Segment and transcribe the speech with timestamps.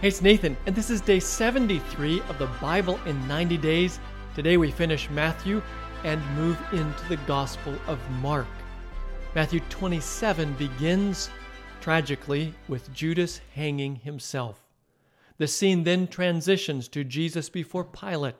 [0.00, 4.00] Hey, it's Nathan, and this is day 73 of the Bible in 90 days.
[4.34, 5.60] Today we finish Matthew
[6.04, 8.46] and move into the Gospel of Mark.
[9.34, 11.28] Matthew 27 begins,
[11.82, 14.64] tragically, with Judas hanging himself.
[15.36, 18.36] The scene then transitions to Jesus before Pilate,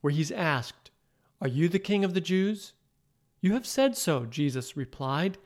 [0.00, 0.90] where he's asked,
[1.40, 2.72] Are you the king of the Jews?
[3.40, 5.38] You have said so, Jesus replied.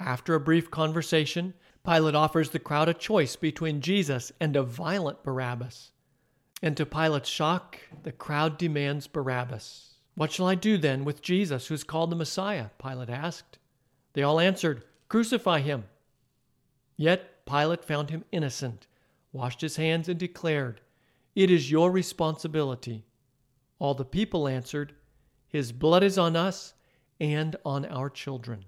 [0.00, 5.22] After a brief conversation, Pilate offers the crowd a choice between Jesus and a violent
[5.22, 5.92] Barabbas.
[6.62, 9.94] And to Pilate's shock, the crowd demands Barabbas.
[10.14, 12.66] What shall I do then with Jesus, who is called the Messiah?
[12.78, 13.58] Pilate asked.
[14.12, 15.84] They all answered, Crucify him.
[16.96, 18.86] Yet Pilate found him innocent,
[19.32, 20.82] washed his hands, and declared,
[21.34, 23.06] It is your responsibility.
[23.78, 24.92] All the people answered,
[25.48, 26.74] His blood is on us
[27.18, 28.66] and on our children.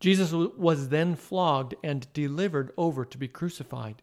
[0.00, 4.02] Jesus was then flogged and delivered over to be crucified.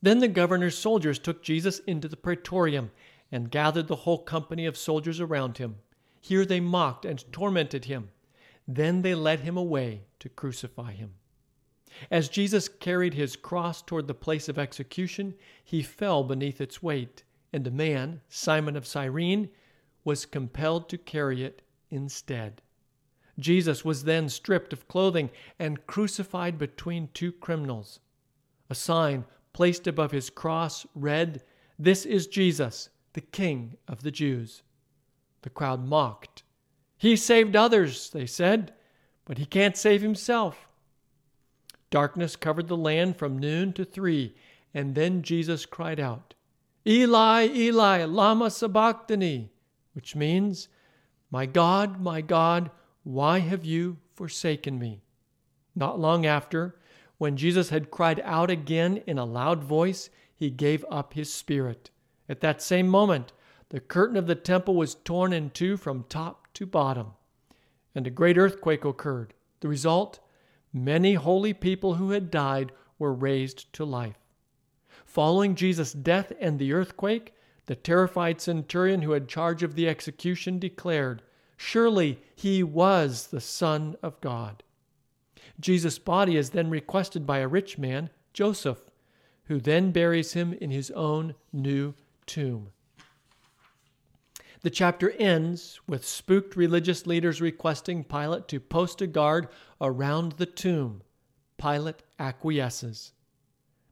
[0.00, 2.90] Then the governor's soldiers took Jesus into the praetorium
[3.32, 5.76] and gathered the whole company of soldiers around him.
[6.20, 8.10] Here they mocked and tormented him.
[8.66, 11.14] Then they led him away to crucify him.
[12.10, 17.24] As Jesus carried his cross toward the place of execution, he fell beneath its weight,
[17.52, 19.50] and a man, Simon of Cyrene,
[20.04, 22.62] was compelled to carry it instead.
[23.40, 28.00] Jesus was then stripped of clothing and crucified between two criminals.
[28.68, 31.42] A sign placed above his cross read,
[31.78, 34.62] This is Jesus, the King of the Jews.
[35.42, 36.42] The crowd mocked.
[36.96, 38.72] He saved others, they said,
[39.24, 40.68] but he can't save himself.
[41.90, 44.34] Darkness covered the land from noon to three,
[44.74, 46.34] and then Jesus cried out,
[46.86, 49.50] Eli, Eli, Lama Sabachthani,
[49.92, 50.68] which means,
[51.30, 52.70] My God, my God,
[53.02, 55.02] why have you forsaken me?
[55.74, 56.76] Not long after,
[57.18, 61.90] when Jesus had cried out again in a loud voice, he gave up his spirit.
[62.28, 63.32] At that same moment,
[63.70, 67.12] the curtain of the temple was torn in two from top to bottom,
[67.94, 69.34] and a great earthquake occurred.
[69.60, 70.20] The result?
[70.72, 74.18] Many holy people who had died were raised to life.
[75.04, 77.34] Following Jesus' death and the earthquake,
[77.66, 81.22] the terrified centurion who had charge of the execution declared,
[81.62, 84.62] Surely he was the Son of God.
[85.60, 88.90] Jesus' body is then requested by a rich man, Joseph,
[89.44, 91.92] who then buries him in his own new
[92.24, 92.68] tomb.
[94.62, 99.48] The chapter ends with spooked religious leaders requesting Pilate to post a guard
[99.82, 101.02] around the tomb.
[101.58, 103.12] Pilate acquiesces.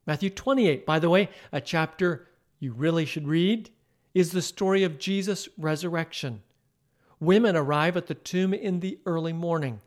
[0.07, 3.69] Matthew 28, by the way, a chapter you really should read,
[4.15, 6.43] is the story of Jesus' resurrection.
[7.21, 9.81] Women arrive at the tomb in the early morning,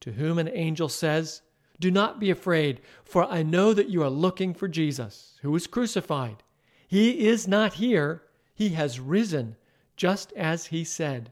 [0.00, 1.42] to whom an angel says,
[1.78, 5.66] Do not be afraid, for I know that you are looking for Jesus, who was
[5.66, 6.42] crucified.
[6.88, 8.22] He is not here,
[8.54, 9.56] he has risen,
[9.96, 11.30] just as he said.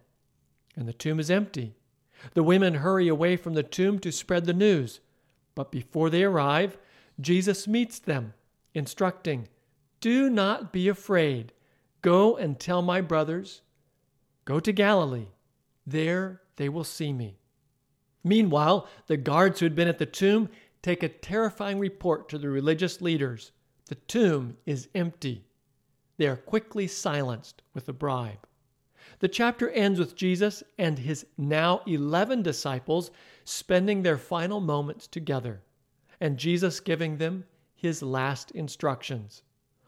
[0.77, 1.75] And the tomb is empty.
[2.35, 5.01] The women hurry away from the tomb to spread the news.
[5.55, 6.79] But before they arrive,
[7.21, 8.35] Jesus meets them,
[8.73, 9.49] instructing,
[10.01, 11.53] Do not be afraid.
[12.03, 13.63] Go and tell my brothers
[14.45, 15.29] Go to Galilee.
[15.87, 17.39] There they will see me.
[18.23, 20.49] Meanwhile, the guards who had been at the tomb
[20.83, 23.53] take a terrifying report to the religious leaders.
[23.87, 25.45] The tomb is empty.
[26.17, 28.47] They are quickly silenced with a bribe.
[29.19, 33.11] The chapter ends with Jesus and his now 11 disciples
[33.45, 35.63] spending their final moments together,
[36.21, 37.45] and Jesus giving them
[37.75, 39.43] his last instructions.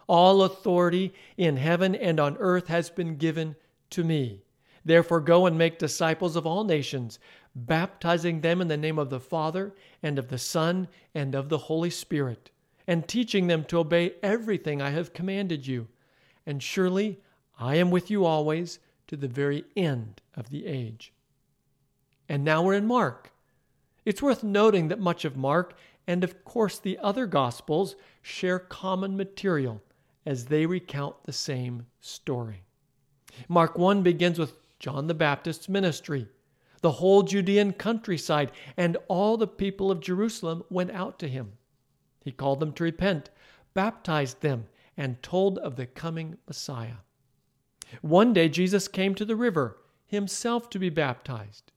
[0.06, 3.56] All authority in heaven and on earth has been given
[3.90, 4.42] to me.
[4.86, 7.18] Therefore, go and make disciples of all nations,
[7.56, 11.58] baptizing them in the name of the Father, and of the Son, and of the
[11.58, 12.50] Holy Spirit,
[12.86, 15.88] and teaching them to obey everything I have commanded you.
[16.46, 17.18] And surely
[17.58, 21.12] I am with you always to the very end of the age.
[22.28, 23.32] And now we're in Mark.
[24.04, 29.16] It's worth noting that much of Mark, and of course the other Gospels, share common
[29.16, 29.82] material
[30.24, 32.62] as they recount the same story.
[33.48, 36.28] Mark 1 begins with John the Baptist's ministry.
[36.82, 41.52] The whole Judean countryside and all the people of Jerusalem went out to him.
[42.22, 43.30] He called them to repent,
[43.74, 46.98] baptized them, and told of the coming Messiah.
[48.00, 51.72] One day Jesus came to the river, himself to be baptized.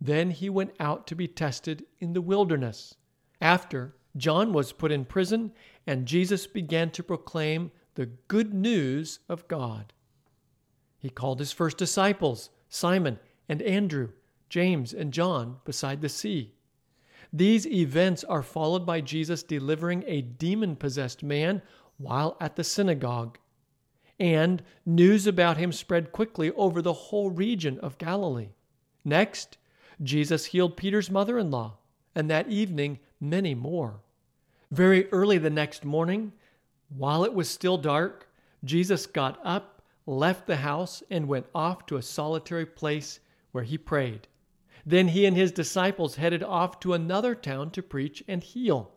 [0.00, 2.94] Then he went out to be tested in the wilderness.
[3.40, 5.52] After, John was put in prison,
[5.86, 9.92] and Jesus began to proclaim the good news of God.
[11.00, 13.18] He called his first disciples, Simon
[13.48, 14.10] and Andrew,
[14.48, 16.52] James and John, beside the sea.
[17.32, 21.62] These events are followed by Jesus delivering a demon possessed man,
[21.96, 23.38] while at the synagogue.
[24.18, 28.50] And news about him spread quickly over the whole region of Galilee.
[29.04, 29.56] Next,
[30.02, 31.78] Jesus healed Peter's mother in law,
[32.14, 34.00] and that evening many more.
[34.70, 36.32] Very early the next morning,
[36.88, 38.28] while it was still dark,
[38.64, 43.20] Jesus got up, left the house, and went off to a solitary place
[43.52, 44.26] where he prayed.
[44.86, 48.92] Then he and his disciples headed off to another town to preach and heal.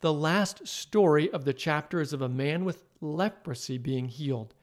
[0.00, 4.54] The last story of the chapter is of a man with leprosy being healed,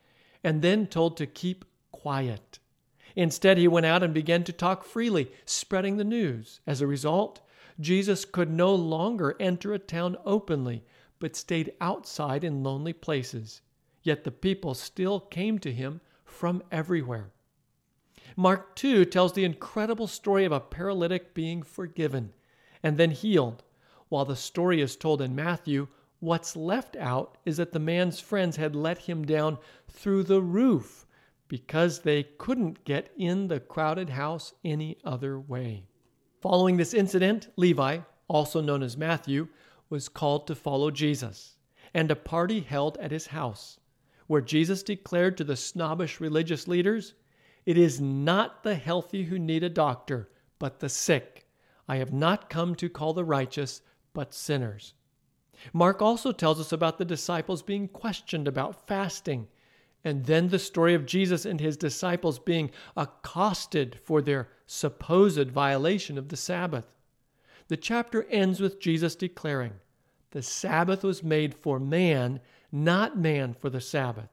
[0.44, 2.60] and then told to keep quiet.
[3.16, 6.62] Instead, he went out and began to talk freely, spreading the news.
[6.66, 7.42] As a result,
[7.80, 10.84] Jesus could no longer enter a town openly,
[11.20, 13.62] but stayed outside in lonely places.
[14.04, 17.32] Yet the people still came to him from everywhere.
[18.36, 22.34] Mark 2 tells the incredible story of a paralytic being forgiven
[22.82, 23.64] and then healed,
[24.10, 25.88] while the story is told in Matthew.
[26.20, 29.58] What's left out is that the man's friends had let him down
[29.88, 31.06] through the roof
[31.48, 35.84] because they couldn't get in the crowded house any other way.
[36.40, 39.48] Following this incident, Levi, also known as Matthew,
[39.90, 41.58] was called to follow Jesus,
[41.94, 43.80] and a party held at his house,
[44.32, 47.16] where Jesus declared to the snobbish religious leaders,
[47.66, 51.50] It is not the healthy who need a doctor, but the sick.
[51.86, 53.82] I have not come to call the righteous,
[54.14, 54.94] but sinners.
[55.74, 59.50] Mark also tells us about the disciples being questioned about fasting,
[60.02, 66.18] and then the story of Jesus and his disciples being accosted for their supposed violation
[66.18, 66.96] of the Sabbath.
[67.68, 69.74] The chapter ends with Jesus declaring,
[70.30, 72.40] The Sabbath was made for man,
[72.72, 74.30] not man for the Sabbath.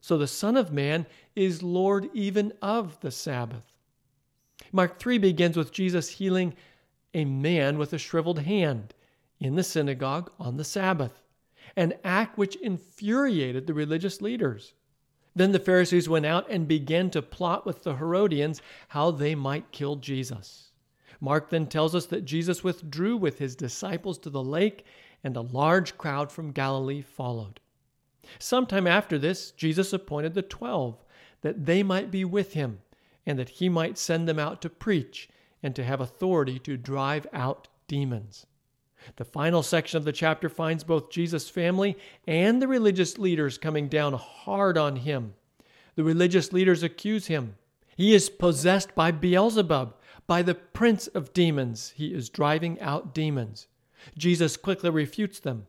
[0.00, 3.64] So the Son of Man is Lord even of the Sabbath.
[4.72, 6.54] Mark 3 begins with Jesus healing
[7.12, 8.94] a man with a shriveled hand
[9.40, 11.22] in the synagogue on the Sabbath,
[11.76, 14.74] an act which infuriated the religious leaders.
[15.34, 19.72] Then the Pharisees went out and began to plot with the Herodians how they might
[19.72, 20.70] kill Jesus.
[21.20, 24.84] Mark then tells us that Jesus withdrew with his disciples to the lake,
[25.24, 27.60] and a large crowd from Galilee followed.
[28.38, 31.04] Sometime after this, Jesus appointed the twelve,
[31.42, 32.80] that they might be with him,
[33.24, 35.28] and that he might send them out to preach
[35.62, 38.46] and to have authority to drive out demons.
[39.16, 41.96] The final section of the chapter finds both Jesus' family
[42.26, 45.34] and the religious leaders coming down hard on him.
[45.94, 47.56] The religious leaders accuse him.
[47.96, 49.94] He is possessed by Beelzebub,
[50.26, 51.92] by the prince of demons.
[51.96, 53.68] He is driving out demons.
[54.18, 55.66] Jesus quickly refutes them.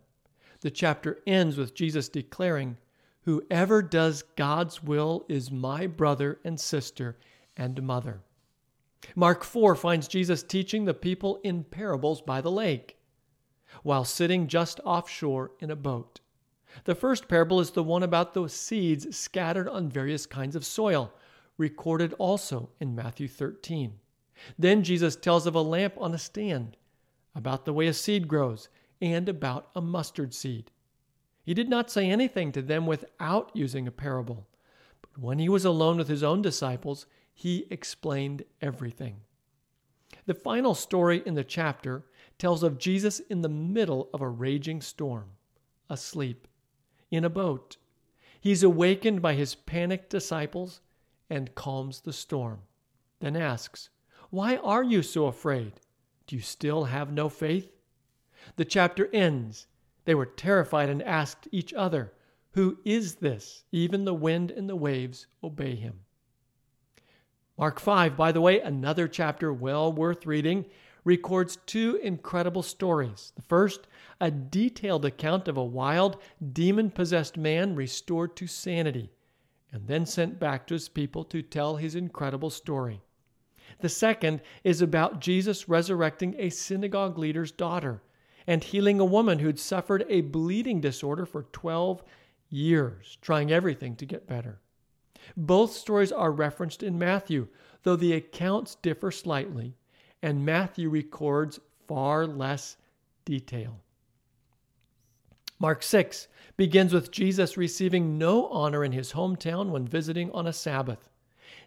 [0.61, 2.77] The chapter ends with Jesus declaring,
[3.21, 7.17] Whoever does God's will is my brother and sister
[7.55, 8.21] and mother.
[9.15, 12.97] Mark 4 finds Jesus teaching the people in parables by the lake
[13.83, 16.19] while sitting just offshore in a boat.
[16.85, 21.13] The first parable is the one about the seeds scattered on various kinds of soil,
[21.57, 23.93] recorded also in Matthew 13.
[24.57, 26.77] Then Jesus tells of a lamp on a stand,
[27.35, 28.69] about the way a seed grows,
[29.01, 30.71] and about a mustard seed.
[31.43, 34.47] He did not say anything to them without using a parable,
[35.01, 39.21] but when he was alone with his own disciples, he explained everything.
[40.25, 42.03] The final story in the chapter
[42.37, 45.31] tells of Jesus in the middle of a raging storm,
[45.89, 46.47] asleep,
[47.09, 47.77] in a boat.
[48.39, 50.81] He's awakened by his panicked disciples
[51.29, 52.59] and calms the storm,
[53.19, 53.89] then asks,
[54.29, 55.73] Why are you so afraid?
[56.25, 57.76] Do you still have no faith?
[58.55, 59.67] The chapter ends.
[60.05, 62.13] They were terrified and asked each other,
[62.51, 63.65] Who is this?
[63.71, 65.99] Even the wind and the waves obey him.
[67.57, 70.65] Mark 5, by the way, another chapter well worth reading
[71.03, 73.33] records two incredible stories.
[73.35, 73.87] The first,
[74.21, 76.21] a detailed account of a wild,
[76.53, 79.11] demon possessed man restored to sanity
[79.71, 83.01] and then sent back to his people to tell his incredible story.
[83.79, 88.01] The second is about Jesus resurrecting a synagogue leader's daughter
[88.47, 92.01] and healing a woman who'd suffered a bleeding disorder for 12
[92.49, 94.61] years, trying everything to get better.
[95.35, 97.49] Both stories are referenced in Matthew,
[97.83, 99.75] though the accounts differ slightly
[100.21, 102.77] and Matthew records far less
[103.25, 103.81] detail.
[105.59, 110.53] Mark 6 begins with Jesus receiving no honor in his hometown when visiting on a
[110.53, 111.09] Sabbath.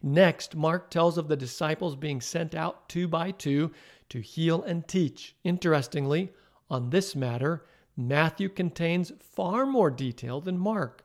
[0.02, 3.72] Next, Mark tells of the disciples being sent out two by two
[4.08, 5.34] to heal and teach.
[5.44, 6.32] Interestingly,
[6.70, 11.04] on this matter, Matthew contains far more detail than Mark.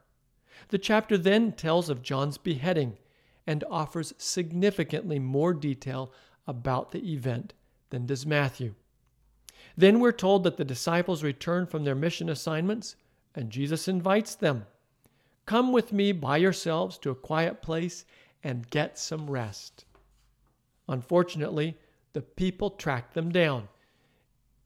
[0.70, 2.98] The chapter then tells of John's beheading
[3.48, 6.14] and offers significantly more detail
[6.48, 7.54] about the event
[7.90, 8.76] than does Matthew.
[9.76, 12.96] Then we're told that the disciples return from their mission assignments
[13.34, 14.66] and Jesus invites them
[15.46, 18.06] Come with me by yourselves to a quiet place
[18.44, 19.86] and get some rest.
[20.88, 21.78] Unfortunately,
[22.14, 23.68] the people track them down.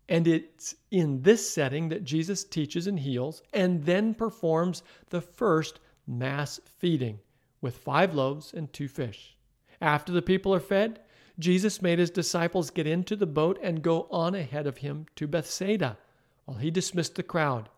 [0.10, 5.80] And it's in this setting that Jesus teaches and heals and then performs the first
[6.08, 7.20] mass feeding
[7.62, 9.38] with five loaves and two fish.
[9.80, 11.00] After the people are fed,
[11.38, 15.28] Jesus made his disciples get into the boat and go on ahead of him to
[15.28, 15.98] Bethsaida
[16.46, 17.70] while he dismissed the crowd.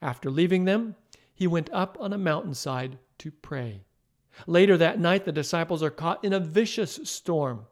[0.00, 0.94] After leaving them,
[1.34, 3.82] he went up on a mountainside to pray.
[4.46, 7.66] Later that night, the disciples are caught in a vicious storm,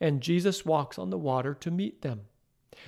[0.00, 2.22] and Jesus walks on the water to meet them.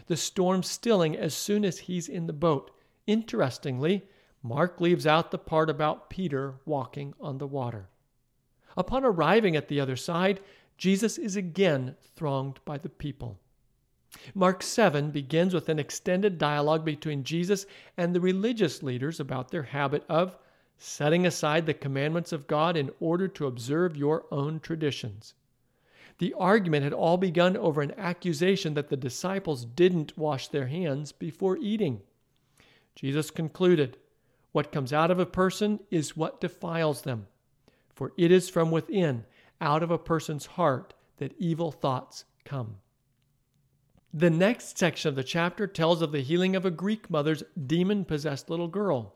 [0.07, 2.71] The storm stilling as soon as he's in the boat.
[3.07, 4.07] Interestingly,
[4.43, 7.89] Mark leaves out the part about Peter walking on the water.
[8.77, 10.41] Upon arriving at the other side,
[10.77, 13.41] Jesus is again thronged by the people.
[14.35, 17.67] Mark 7 begins with an extended dialogue between Jesus
[17.97, 20.37] and the religious leaders about their habit of
[20.79, 25.35] setting aside the commandments of God in order to observe your own traditions.
[26.19, 31.13] The argument had all begun over an accusation that the disciples didn't wash their hands
[31.13, 32.01] before eating.
[32.97, 33.97] Jesus concluded,
[34.51, 37.29] What comes out of a person is what defiles them.
[37.95, 39.25] For it is from within,
[39.61, 42.77] out of a person's heart, that evil thoughts come.
[44.13, 48.05] The next section of the chapter tells of the healing of a Greek mother's demon
[48.05, 49.15] possessed little girl.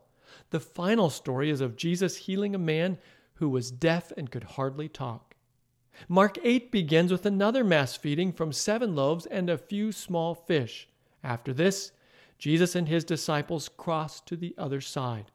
[0.51, 2.97] The final story is of Jesus healing a man
[3.35, 5.32] who was deaf and could hardly talk.
[6.07, 10.87] Mark 8 begins with another mass feeding from seven loaves and a few small fish.
[11.23, 11.91] After this,
[12.37, 15.31] Jesus and his disciples cross to the other side.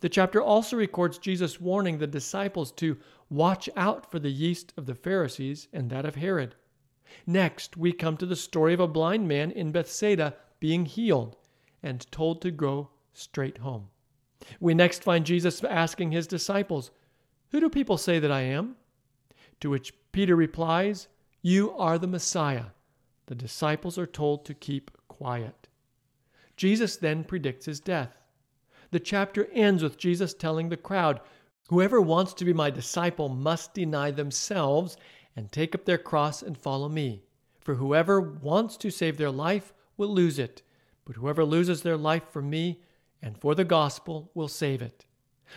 [0.00, 2.98] The chapter also records Jesus warning the disciples to
[3.30, 6.54] watch out for the yeast of the Pharisees and that of Herod.
[7.26, 11.36] Next, we come to the story of a blind man in Bethsaida being healed
[11.82, 13.88] and told to go straight home.
[14.60, 16.90] We next find Jesus asking his disciples,
[17.50, 18.76] Who do people say that I am?
[19.60, 21.08] To which Peter replies,
[21.42, 22.66] You are the Messiah.
[23.26, 25.68] The disciples are told to keep quiet.
[26.56, 28.22] Jesus then predicts his death.
[28.90, 31.20] The chapter ends with Jesus telling the crowd,
[31.68, 34.96] Whoever wants to be my disciple must deny themselves
[35.36, 37.22] and take up their cross and follow me.
[37.60, 40.62] For whoever wants to save their life will lose it,
[41.04, 42.82] but whoever loses their life for me
[43.22, 45.04] and for the gospel will save it.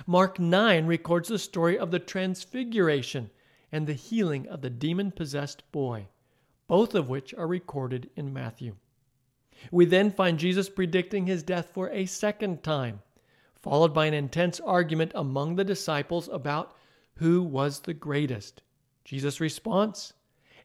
[0.05, 3.31] Mark 9 records the story of the transfiguration
[3.74, 6.08] and the healing of the demon possessed boy,
[6.68, 8.77] both of which are recorded in Matthew.
[9.70, 13.01] We then find Jesus predicting his death for a second time
[13.63, 16.75] followed by an intense argument among the disciples about
[17.15, 18.62] who was the greatest.
[19.06, 20.13] Jesus' response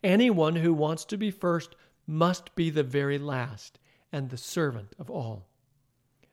[0.02, 1.74] Anyone who wants to be first
[2.06, 3.78] must be the very last
[4.12, 5.46] and the servant of all.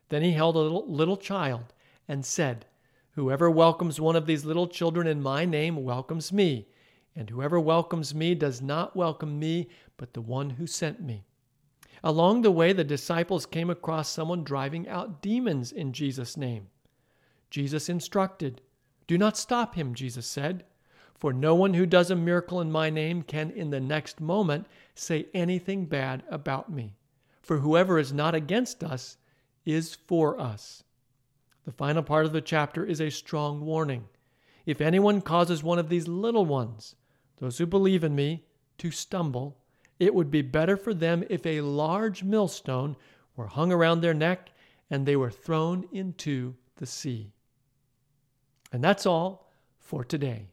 [0.09, 1.73] Then he held a little, little child
[2.07, 2.65] and said,
[3.15, 6.67] Whoever welcomes one of these little children in my name welcomes me,
[7.15, 11.23] and whoever welcomes me does not welcome me, but the one who sent me.
[12.03, 16.67] Along the way, the disciples came across someone driving out demons in Jesus' name.
[17.49, 18.61] Jesus instructed,
[19.07, 20.65] Do not stop him, Jesus said,
[21.17, 24.67] for no one who does a miracle in my name can in the next moment
[24.93, 26.97] say anything bad about me.
[27.41, 29.17] For whoever is not against us
[29.65, 30.83] is for us.
[31.65, 34.05] The final part of the chapter is a strong warning.
[34.65, 36.95] If anyone causes one of these little ones,
[37.37, 38.45] those who believe in me,
[38.77, 39.57] to stumble,
[39.99, 42.95] it would be better for them if a large millstone
[43.35, 44.51] were hung around their neck
[44.89, 47.31] and they were thrown into the sea.
[48.71, 50.47] And that's all for today.